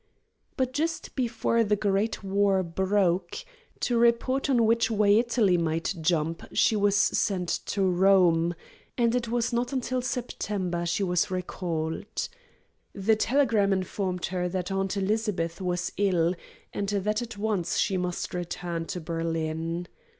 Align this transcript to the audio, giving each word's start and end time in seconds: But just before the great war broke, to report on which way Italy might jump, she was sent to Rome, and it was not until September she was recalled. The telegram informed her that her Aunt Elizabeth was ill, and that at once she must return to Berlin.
But 0.57 0.73
just 0.73 1.13
before 1.15 1.63
the 1.63 1.75
great 1.75 2.23
war 2.23 2.63
broke, 2.63 3.35
to 3.81 3.99
report 3.99 4.49
on 4.49 4.65
which 4.65 4.89
way 4.89 5.19
Italy 5.19 5.59
might 5.59 5.93
jump, 6.01 6.41
she 6.53 6.75
was 6.75 6.95
sent 6.97 7.49
to 7.67 7.83
Rome, 7.87 8.55
and 8.97 9.13
it 9.13 9.27
was 9.27 9.53
not 9.53 9.71
until 9.73 10.01
September 10.01 10.87
she 10.87 11.03
was 11.03 11.29
recalled. 11.29 12.27
The 12.95 13.15
telegram 13.15 13.71
informed 13.71 14.25
her 14.25 14.49
that 14.49 14.69
her 14.69 14.77
Aunt 14.77 14.97
Elizabeth 14.97 15.61
was 15.61 15.91
ill, 15.97 16.33
and 16.73 16.89
that 16.89 17.21
at 17.21 17.37
once 17.37 17.77
she 17.77 17.95
must 17.95 18.33
return 18.33 18.87
to 18.87 18.99
Berlin. 18.99 19.87